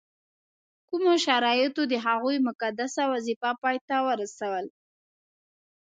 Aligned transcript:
کومو 0.87 1.13
شرایطو 1.25 1.81
د 1.91 1.93
هغوی 2.05 2.37
مقدسه 2.47 3.01
وظیفه 3.13 3.49
پای 3.61 3.77
ته 3.87 3.95
ورسول. 4.07 4.65